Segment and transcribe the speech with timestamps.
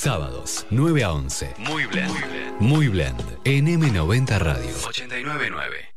[0.00, 1.56] Sábados, 9 a 11.
[1.58, 2.58] Muy blend.
[2.58, 3.22] Muy blend.
[3.44, 4.74] En M90 Radio.
[4.88, 5.90] 899.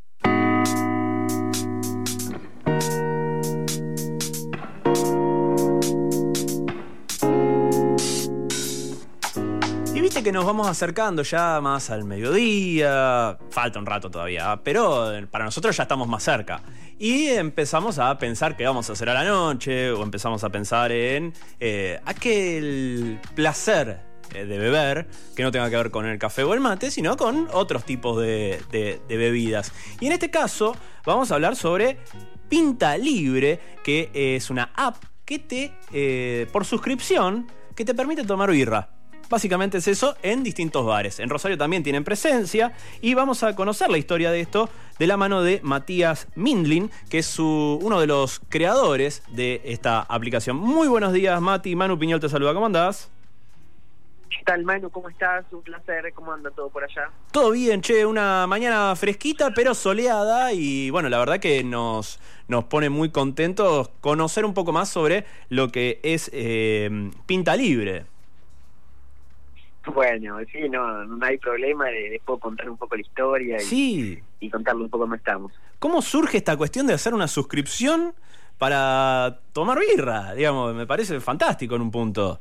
[9.96, 15.14] Y viste que nos vamos acercando ya más al mediodía, falta un rato todavía, pero
[15.32, 16.62] para nosotros ya estamos más cerca.
[17.04, 20.90] Y empezamos a pensar qué vamos a hacer a la noche, o empezamos a pensar
[20.94, 24.00] en eh, aquel placer
[24.34, 27.18] eh, de beber, que no tenga que ver con el café o el mate, sino
[27.18, 29.74] con otros tipos de, de- bebidas.
[30.00, 31.98] Y en este caso vamos a hablar sobre
[32.48, 34.96] Pinta Libre, que es una app
[35.26, 38.93] que te, eh, por suscripción, que te permite tomar birra.
[39.38, 41.20] Básicamente es eso en distintos bares.
[41.20, 44.70] En Rosario también tienen presencia y vamos a conocer la historia de esto
[45.00, 50.02] de la mano de Matías Mindlin, que es su- uno de los creadores de esta
[50.02, 50.58] aplicación.
[50.58, 51.76] Muy buenos días, Mati.
[51.76, 52.54] Manu Piñol te saluda.
[52.54, 53.10] ¿Cómo andás?
[54.30, 54.92] ¿Qué tal, Manu?
[54.92, 55.46] ¿Cómo estás?
[55.52, 56.14] Un placer.
[56.14, 57.10] ¿Cómo anda todo por allá?
[57.32, 62.66] Todo bien, che, una mañana fresquita pero soleada y bueno, la verdad que nos, nos
[62.66, 68.06] pone muy contentos conocer un poco más sobre lo que es eh, Pinta Libre.
[69.94, 71.86] Bueno, sí, no, no hay problema.
[71.86, 75.16] de- Les puedo contar un poco la historia y, Sí, y contarle un poco cómo
[75.16, 75.52] estamos.
[75.80, 78.14] ¿cómo surge esta cuestión de hacer una suscripción
[78.58, 80.34] para tomar birra?
[80.34, 82.40] Digamos, me parece fantástico en un punto.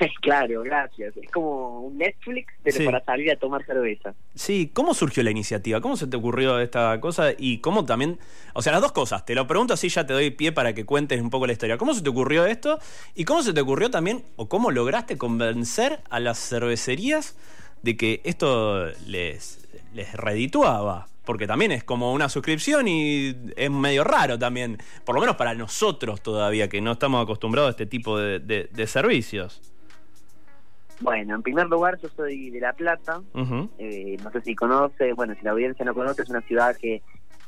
[0.22, 1.16] claro, gracias.
[1.16, 2.84] Es como un Netflix, pero Sí.
[2.84, 4.14] para salir a tomar cerveza.
[4.34, 5.80] Sí, ¿cómo surgió la iniciativa?
[5.80, 7.30] ¿Cómo se te ocurrió esta cosa?
[7.36, 8.18] Y cómo también,
[8.54, 10.84] o sea, las dos cosas, te lo pregunto así ya te doy pie para que
[10.84, 11.78] cuentes un poco la historia.
[11.78, 12.78] ¿Cómo se te ocurrió esto?
[13.14, 17.36] ¿Y cómo se te ocurrió también, o cómo lograste convencer a las cervecerías
[17.82, 21.06] de que esto les, les redituaba?
[21.24, 25.54] Porque también es como una suscripción y es medio raro también, por lo menos para
[25.54, 29.60] nosotros todavía, que no estamos acostumbrados a este tipo de, de- de servicios.
[31.00, 33.22] Bueno, en primer lugar, yo soy de La Plata.
[33.78, 37.02] Eh, no sé si conoce, bueno, si la audiencia no conoce, es una ciudad que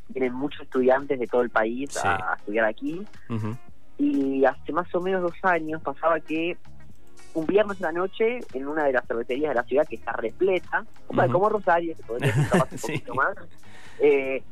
[0.09, 2.01] vienen muchos estudiantes de todo el país Sí.
[2.09, 3.07] a, a estudiar aquí.
[3.99, 6.57] Y hace más o menos dos años pasaba que
[7.35, 10.85] un viernes la noche, en una de las cervecerías de la ciudad que está repleta,
[11.07, 11.33] como, Ujú.
[11.33, 12.93] como Rosario, que podría capaz un Sí.
[12.93, 13.35] poquito más,
[14.01, 14.43] eh,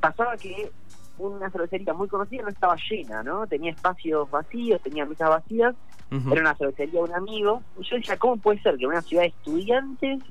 [0.00, 0.70] pasaba que
[1.18, 3.46] una cervecería muy conocida no estaba llena, ¿no?
[3.46, 5.74] Tenía espacios vacíos, tenía mesas vacías,
[6.10, 7.62] Era una cervecería de un amigo.
[7.78, 10.22] Y yo decía, ¿cómo puede ser que en una ciudad de estudiantes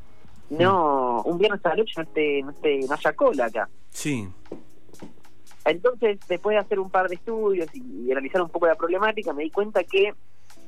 [0.49, 3.69] no, un viernes a la noche no, esté, no, esté, no haya cola acá?
[3.89, 4.27] Sí.
[5.65, 9.33] Entonces, después de hacer un par de estudios y, y analizar un poco la problemática,
[9.33, 10.13] me di cuenta que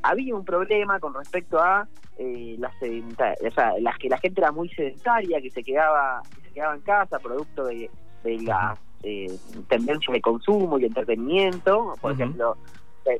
[0.01, 1.87] había un problema con respecto a
[2.17, 6.21] eh, las sedenta- o sea, las que la gente era muy sedentaria, que se quedaba,
[6.35, 7.91] que se quedaba en casa, producto de,
[8.23, 9.37] de las eh,
[9.69, 12.57] tendencias de consumo y entretenimiento, por ejemplo,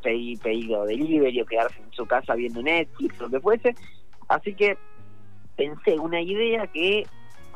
[0.01, 3.75] pedir pedido delivery o quedarse en su casa viendo Netflix, lo que fuese.
[4.27, 4.77] Así que
[5.55, 7.05] pensé una idea que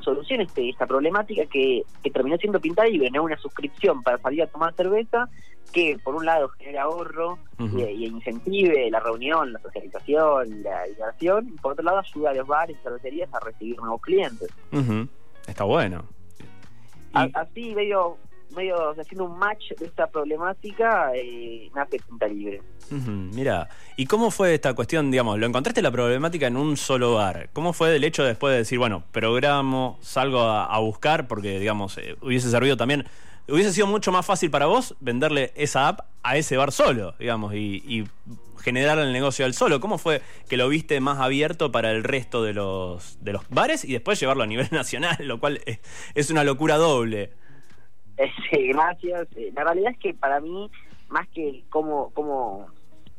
[0.02, 4.42] solucione este, esta problemática que, que terminó siendo pintada y no una suscripción para salir
[4.42, 5.30] a tomar cerveza
[5.72, 7.80] que por un lado genera ahorro Ujú.
[7.80, 12.34] y, y incentive la reunión, la socialización, la diversión y por otro lado ayuda a
[12.34, 14.50] los bares y cervecerías a recibir nuevos clientes.
[15.48, 16.04] Está bueno.
[17.14, 18.18] Y- así medio
[18.56, 22.62] medio haciendo un match de esta problemática eh, nace Punta Libre.
[22.92, 27.16] Ujú, Mira, ¿y cómo fue esta cuestión, digamos, lo encontraste la problemática en un solo
[27.16, 27.50] bar?
[27.54, 31.98] ¿Cómo fue el hecho después de decir, bueno, programo, salgo a, a buscar, porque, digamos,
[31.98, 33.06] eh, hubiese servido también,
[33.48, 37.54] hubiese sido mucho más fácil para vos venderle esa app a ese bar solo, digamos,
[37.54, 38.06] y, y
[38.62, 39.80] generar el negocio al solo?
[39.80, 43.86] ¿Cómo fue que lo viste más abierto para el resto de los, de los bares
[43.86, 45.80] y después llevarlo a nivel nacional, lo cual es,
[46.14, 47.32] es una locura doble?
[48.52, 49.28] Sí, gracias.
[49.36, 50.70] Eh, La realidad es que para mí,
[51.10, 52.68] más que cómo, cómo,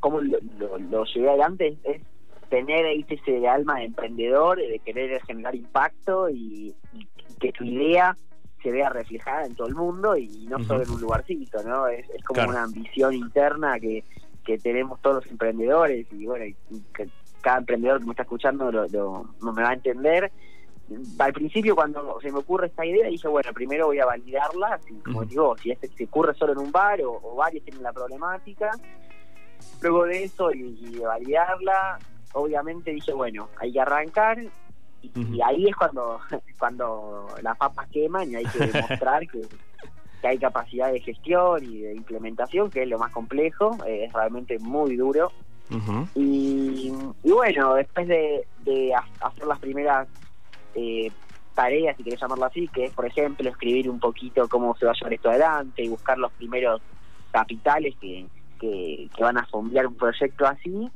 [0.00, 2.02] cómo lo, lo, lo llevé adelante, es,
[2.48, 7.06] tener ¿viste, ese alma de emprendedor, de querer generar impacto y, y
[7.40, 8.16] que tu idea
[8.62, 11.88] se vea reflejada en todo el mundo y no solo en un lugarcito, ¿no?
[11.88, 12.50] Es, es como Claro.
[12.50, 14.04] una ambición interna que,
[14.44, 17.08] que tenemos todos los emprendedores y bueno, y- y que
[17.40, 20.30] cada emprendedor que me está escuchando lo, lo- no me va a entender
[21.18, 25.24] al principio cuando se me ocurre esta idea dije bueno primero voy a validarla como
[25.24, 28.70] digo si este se ocurre solo en un bar o, o varios tienen la problemática.
[29.80, 31.98] Luego de eso y, y de validarla
[32.34, 34.50] obviamente dije bueno hay que arrancar y,
[35.34, 36.20] y ahí es cuando
[36.58, 39.40] cuando las papas queman y hay que demostrar que,
[40.20, 44.12] que hay capacidad de gestión y de implementación que es lo más complejo eh, es
[44.12, 45.30] realmente muy duro.
[46.14, 46.92] Y,
[47.24, 50.06] y bueno, después de, de ha- hacer las primeras
[50.74, 51.10] eh,
[51.54, 54.92] tareas, si querés llamarlo así, que es, por ejemplo, escribir un poquito cómo se va
[54.92, 56.80] a llevar esto adelante y buscar los primeros
[57.30, 58.26] capitales que,
[58.58, 60.90] que, que van a fondear un proyecto así,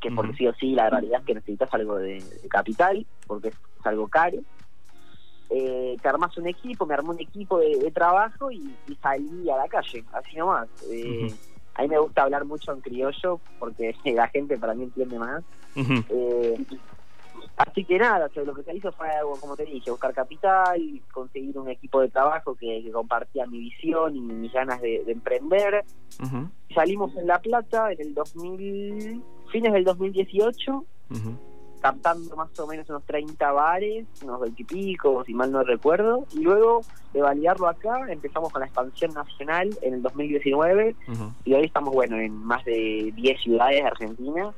[0.00, 3.54] que porque sí o sí la realidad es que necesitas algo de, capital, porque es,
[3.84, 4.38] algo caro.
[5.50, 9.68] Eh, te armas un equipo, me armé un equipo de, trabajo y, salí a la
[9.68, 10.68] calle, así nomás.
[10.90, 11.32] Eh,
[11.74, 15.42] A mí me gusta hablar mucho en criollo porque la gente para mí entiende más.
[15.76, 16.64] eh,
[17.56, 19.08] Así que nada, lo que se hizo fue,
[19.40, 20.80] como te dije, buscar capital,
[21.12, 25.84] conseguir un equipo de trabajo que, compartía mi visión y mis ganas de, emprender.
[26.74, 30.84] Salimos en La Plata en el 2000, fines del 2018,
[31.80, 36.26] captando más o menos unos 30 bares, unos 20 y pico, si mal no recuerdo.
[36.32, 36.80] Y luego
[37.12, 40.96] de validarlo acá, empezamos con la expansión nacional en el 2019
[41.44, 44.52] y hoy estamos, bueno, en más de 10 ciudades de Argentina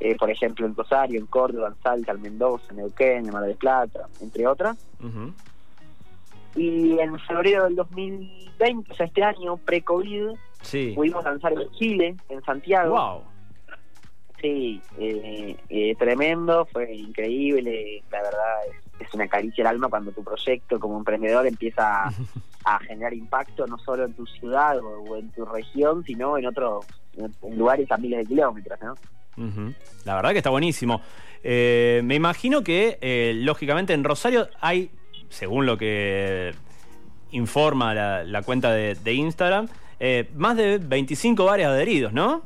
[0.00, 3.44] eh, por ejemplo en Rosario, en Córdoba, en Salta, en Mendoza, en Neuquén, en Mar
[3.44, 4.76] del Plata, entre otras.
[6.54, 10.30] Y en febrero del 2020, o sea, este año, pre-COVID,
[10.94, 12.94] pudimos lanzar en Chile, en Santiago.
[12.94, 13.22] ¡Wow!
[14.40, 18.56] Sí, eh, eh, tremendo, fue increíble, la verdad
[19.00, 22.04] es, una caricia el alma cuando tu proyecto como emprendedor empieza
[22.64, 26.86] a, generar impacto no solo en tu ciudad o, en tu región, sino en otros
[27.16, 28.94] en lugares a miles de kilómetros, ¿no?
[30.04, 31.00] La verdad que está buenísimo.
[31.42, 34.90] Eh, me imagino que, eh, lógicamente, en Rosario hay,
[35.28, 36.54] según lo que
[37.30, 39.68] informa la, cuenta de, Instagram,
[40.00, 42.42] eh, más de 25 bares adheridos, ¿no?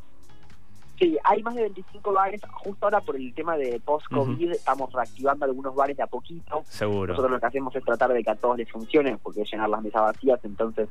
[0.99, 2.41] Sí, hay más de 25 bares.
[2.53, 6.63] Justo ahora por el tema de post-COVID estamos reactivando algunos bares de a poquito.
[6.69, 7.13] Seguro.
[7.13, 9.83] Nosotros lo que hacemos es tratar de que a todos les funcione, porque llenar las
[9.83, 10.89] mesas vacías, entonces...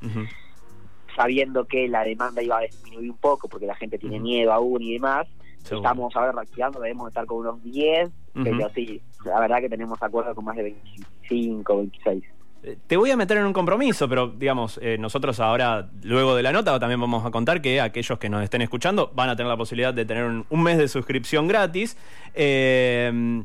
[1.15, 4.81] sabiendo que la demanda iba a disminuir un poco porque la gente tiene miedo aún
[4.81, 5.27] y demás,
[5.63, 10.35] Estamos ahora reactivando, debemos estar con unos 10, pero sí, la verdad que tenemos acuerdos
[10.35, 12.23] con más de 25, 26.
[12.63, 16.43] Eh, te voy a meter en un compromiso, pero digamos, eh, nosotros ahora, luego de
[16.43, 19.49] la nota, también vamos a contar que aquellos que nos estén escuchando van a tener
[19.49, 21.97] la posibilidad de tener un, mes de suscripción gratis.
[22.35, 23.43] Eh,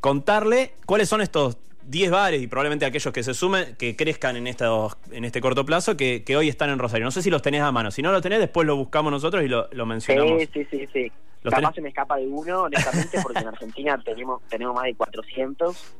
[0.00, 4.46] contarle cuáles son estos 10 bares y probablemente aquellos que se sumen, que crezcan en,
[4.46, 7.04] estos, en este corto plazo, que, hoy están en Rosario.
[7.04, 7.90] No sé si los tenés a mano.
[7.90, 10.42] Si no los tenés, después lo buscamos nosotros y lo, mencionamos.
[10.42, 10.88] Sí, sí, sí.
[10.92, 11.12] sí.
[11.42, 15.96] Capaz se me escapa de uno, honestamente, porque en Argentina tenemos, tenemos más de 400.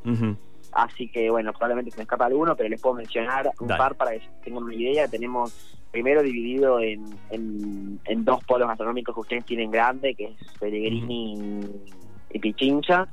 [0.72, 3.96] Así que, bueno, probablemente se me escapa de uno, pero les puedo mencionar un par
[3.96, 5.08] para que tengan una idea.
[5.08, 11.60] Tenemos primero dividido en, en, dos polos gastronómicos que ustedes tienen grande, que es Pellegrini
[12.32, 13.08] y Pichincha.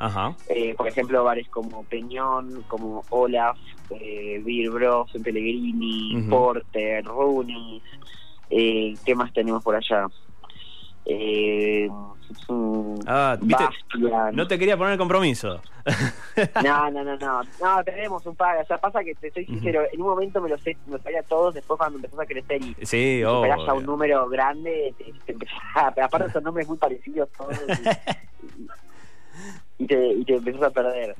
[0.49, 3.57] Eh, por ejemplo, bares como Peñón, como Olaf,
[3.89, 7.81] eh, Beer Bros, Pellegrini, Porter, Runis.
[8.49, 10.07] Eh, ¿Qué más tenemos por allá?
[11.09, 11.89] Eh,
[13.07, 13.37] ah,
[14.33, 15.61] No te quería poner el compromiso.
[16.63, 17.41] no, no, no, no.
[17.61, 18.57] No, tenemos un par.
[18.57, 21.23] O sea, pasa que te soy sincero, en un momento me lo sé, me sabía
[21.23, 24.93] todos, después cuando empezás a crecer y sí, ya un número grande,
[25.25, 25.35] te,
[26.01, 27.57] aparte son nombres muy parecidos todos.
[29.79, 31.15] y, te, y te empezás a perder.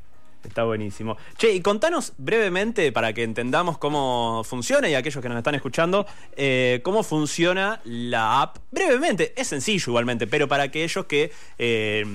[0.48, 1.18] Está buenísimo.
[1.38, 6.08] Che, y contanos brevemente, para que entendamos cómo funciona y aquellos que nos están escuchando,
[6.36, 8.58] eh, cómo funciona la app.
[8.72, 12.06] Brevemente, es sencillo igualmente, pero para aquellos que eh,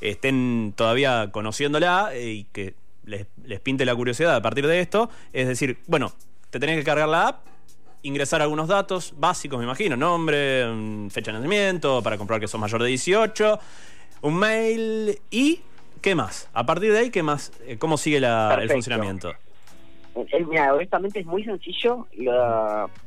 [0.00, 5.10] estén todavía conociéndola eh, y que les, les pinte la curiosidad a partir de esto,
[5.32, 6.12] es decir, bueno,
[6.50, 7.46] te tenés que cargar la app,
[8.02, 12.60] ingresar algunos datos básicos, me imagino, nombre, mm, fecha de nacimiento, para comprobar que sos
[12.60, 13.58] mayor de 18,
[14.22, 15.60] un mail y
[16.04, 16.50] ¿Qué más?
[16.52, 17.50] A partir de ahí, ¿qué más?
[17.66, 19.30] Eh, ¿Cómo sigue el funcionamiento?
[20.14, 22.06] Eh, mira, honestamente es muy sencillo.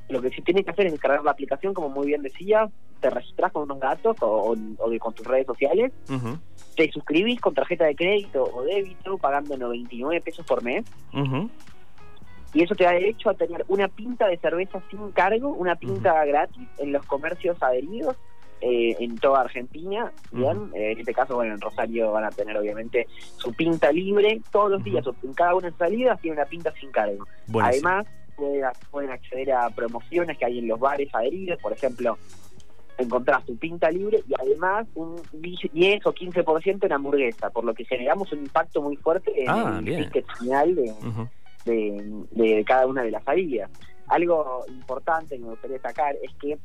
[0.10, 2.68] lo que sí tienes que hacer es descargar la aplicación, como muy bien decía.
[3.00, 4.56] Te registras con unos datos o,
[5.00, 5.94] con tus redes sociales.
[6.76, 10.84] Te suscribís con tarjeta de crédito o débito, pagando 99 pesos por mes.
[12.56, 16.26] Y eso te da derecho a tener una pinta de cerveza sin cargo, una pinta
[16.26, 18.16] gratis en los comercios adheridos
[18.62, 22.58] eh, en toda Argentina, bien, eh, en este caso, bueno, en Rosario van a tener
[22.58, 24.42] obviamente su pinta libre.
[24.52, 27.26] Todos los días, en cada una de salidas tiene una pinta sin cargo.
[27.62, 28.08] Además,
[28.92, 32.18] pueden, acceder a promociones que hay en los bares adheridos, por ejemplo,
[32.98, 37.86] encontrás tu pinta libre y además un 10 o 15% en hamburguesa, por lo que
[37.86, 43.12] generamos un impacto muy fuerte en ah, el ticket final de, de, cada una de
[43.12, 43.70] las salidas.
[44.08, 46.58] Algo importante que me gustaría destacar es que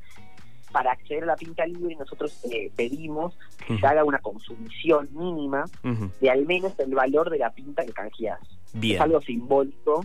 [0.72, 3.34] para acceder a la pinta libre nosotros eh, pedimos
[3.66, 5.64] que se haga una consumición mínima
[6.20, 8.40] de al menos el valor de la pinta que canjeas.
[8.80, 10.04] Es algo simbólico,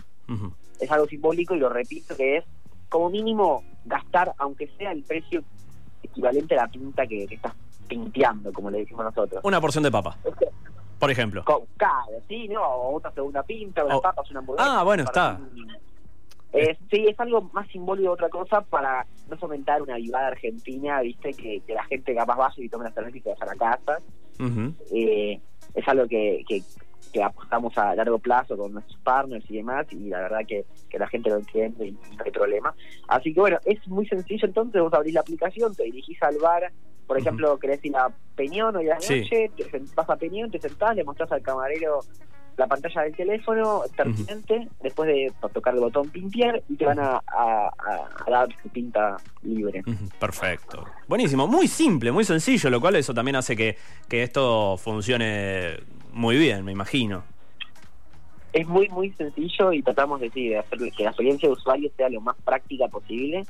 [0.80, 2.46] es algo simbólico y lo repito que es
[2.90, 5.44] como mínimo gastar aunque sea el precio
[6.04, 7.54] equivalente a la pinta que, estás
[7.88, 9.42] pinteando, como le decimos nosotros.
[9.44, 10.18] Una porción de papa.
[11.00, 11.44] por ejemplo.
[11.78, 12.62] claro, sí, ¿no?
[12.62, 14.80] O otra segunda pinta, una papa, una hamburguesa.
[14.80, 15.40] Ah, bueno, está.
[16.54, 21.02] Eh, sí, es algo más simbólico de otra cosa para no fomentar una vivada argentina,
[21.02, 23.56] viste, que, la gente capaz vaya y tome la cerveza y se vaya a la
[23.56, 24.02] casa.
[24.92, 25.40] Eh,
[25.74, 26.64] es algo que, que,
[27.24, 30.66] apostamos a largo plazo con nuestros partners y demás, y la verdad que,
[30.98, 32.76] la gente lo entiende y no hay problema.
[33.08, 36.72] Así que bueno, es muy sencillo entonces, vos abrís la aplicación, te dirigís al bar,
[37.08, 40.60] por ejemplo, querés ir a Peñón hoy a la noche, te vas a Peñón, te
[40.60, 42.02] sentás, le mostrás al camarero
[42.58, 47.22] la pantalla del teléfono pertinente, después de tocar el botón pintar y te van a,
[48.28, 49.84] dar su pinta libre.
[50.20, 50.84] Perfecto.
[51.08, 53.78] Buenísimo, muy simple, muy sencillo, lo cual eso también hace que,
[54.10, 55.78] que esto funcione
[56.12, 57.24] muy bien, me imagino.
[58.54, 62.10] Es muy, muy sencillo y tratamos de, de hacer que la experiencia de usuario sea
[62.10, 63.46] lo más práctica posible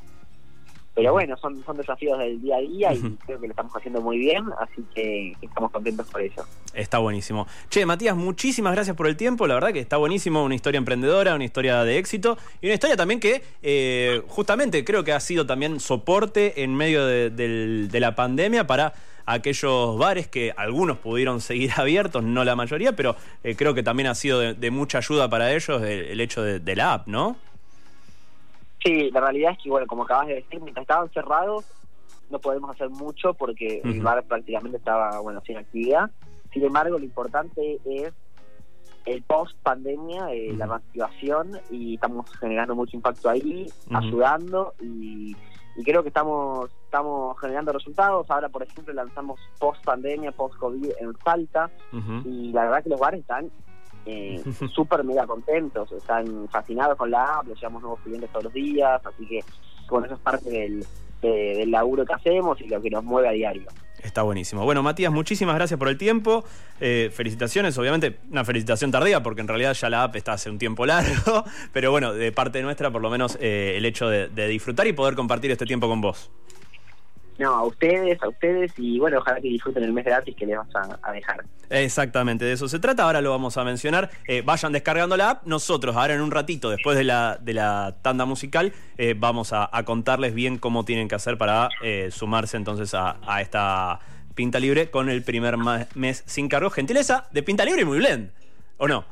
[0.98, 4.02] pero bueno, son, son desafíos del día a día y creo que lo estamos haciendo
[4.02, 6.44] muy bien, así que estamos contentos por eso.
[6.74, 7.46] Está buenísimo.
[7.70, 11.36] Che, Matías, muchísimas gracias por el tiempo, la verdad que está buenísimo, una historia emprendedora,
[11.36, 15.46] una historia de éxito y una historia también que eh, justamente creo que ha sido
[15.46, 18.94] también soporte en medio de, la pandemia para
[19.28, 24.08] aquellos bares que algunos pudieron seguir abiertos, no la mayoría, pero eh, creo que también
[24.08, 27.38] ha sido de, mucha ayuda para ellos el, hecho de la app, ¿no?
[28.88, 31.66] Sí, la realidad es que, bueno, como acabas de decir, mientras estaban cerrados,
[32.30, 36.10] no podemos hacer mucho porque el bar prácticamente estaba, bueno, sin actividad.
[36.54, 38.14] Sin embargo, lo importante es
[39.06, 45.36] el post pandemia, eh, la reactivación, y estamos generando mucho impacto ahí, ayudando, y,
[45.84, 48.26] creo que estamos estamos generando resultados.
[48.32, 51.70] Ahora, por ejemplo, lanzamos post pandemia, post COVID en Salta,
[52.24, 53.52] y la verdad que los bares están
[54.08, 59.02] eh, súper mega contentos, están fascinados con la app, llevamos nuevos clientes todos los días,
[59.06, 59.44] así que
[59.90, 60.86] bueno, eso es parte del,
[61.22, 63.68] del laburo que hacemos y lo que nos mueve a diario.
[64.02, 64.64] Está buenísimo.
[64.64, 66.46] Bueno, Matías, muchísimas gracias por el tiempo.
[66.80, 70.60] Eh, felicitaciones, obviamente, una felicitación tardía, porque en realidad ya la app está hace un
[70.60, 74.88] tiempo largo, pero bueno, de parte nuestra, por lo menos eh, el hecho de disfrutar
[74.88, 76.30] y poder compartir este tiempo con vos.
[77.40, 80.58] No, a ustedes, a ustedes y bueno, ojalá que disfruten el mes gratis que les
[80.58, 81.46] vas a, dejar.
[81.70, 84.10] Exactamente, de eso se trata, ahora lo vamos a mencionar.
[84.28, 87.96] Eh, vayan descargando la app, nosotros ahora en un ratito, después de la, de la
[88.02, 92.94] tanda musical, eh, vamos a, contarles bien cómo tienen que hacer para eh, sumarse entonces
[92.94, 94.00] a, esta
[94.34, 95.58] Pinta Libre con el primer
[95.96, 96.70] mes sin cargo.
[96.72, 98.32] Gentileza de Pinta Libre y muy blend,
[98.78, 99.06] ¿o no?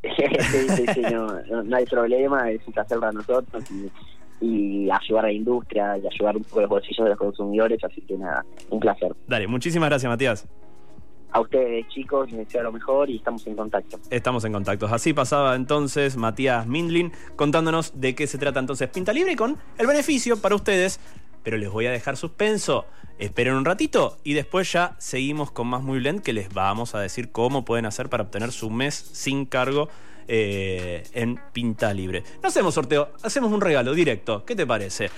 [0.02, 3.90] sí, sí, sí, no, no, hay problema, es un placer para nosotros y
[4.40, 8.00] y ayudar a la industria y ayudar un poco los bolsillos de los consumidores, así
[8.02, 9.14] que nada, un placer.
[9.26, 10.48] Dale, muchísimas gracias Matías.
[11.32, 14.00] A ustedes chicos, les deseo lo mejor y estamos en contacto.
[14.10, 14.86] Estamos en contacto.
[14.86, 19.86] Así pasaba entonces Matías Mindlin contándonos de qué se trata entonces Pinta Libre con el
[19.86, 20.98] beneficio para ustedes.
[21.42, 22.86] Pero les voy a dejar suspenso.
[23.18, 27.00] Esperen un ratito y después ya seguimos con más Muy Blend que les vamos a
[27.00, 29.88] decir cómo pueden hacer para obtener su mes sin cargo
[30.32, 32.22] eh, en Pinta Libre.
[32.42, 34.44] No hacemos sorteo, hacemos un regalo directo.
[34.44, 35.08] ¿Qué te parece?